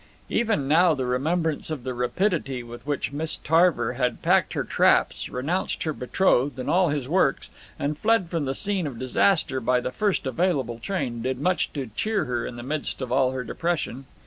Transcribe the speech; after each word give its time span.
Even 0.31 0.67
now 0.67 0.95
the 0.95 1.05
remembrance 1.05 1.69
of 1.69 1.83
the 1.83 1.93
rapidity 1.93 2.63
with 2.63 2.87
which 2.87 3.11
Miss 3.11 3.37
Tarver 3.37 3.93
had 3.93 4.23
packed 4.23 4.53
her 4.53 4.63
traps, 4.63 5.29
renounced 5.29 5.83
her 5.83 5.93
betrothed 5.93 6.57
and 6.57 6.67
all 6.67 6.89
his 6.89 7.07
works, 7.07 7.51
and 7.77 7.95
fled 7.99 8.27
from 8.27 8.45
the 8.45 8.55
scene 8.55 8.87
of 8.87 8.97
disaster 8.97 9.59
by 9.61 9.79
the 9.79 9.91
first 9.91 10.25
available 10.25 10.79
train, 10.79 11.21
did 11.21 11.37
much 11.37 11.71
to 11.73 11.91
cheer 11.95 12.25
her 12.25 12.47
in 12.47 12.55
the 12.55 12.63
midst 12.63 12.99
of 12.99 13.11
all 13.11 13.29
her 13.33 13.43
depression. 13.43 14.05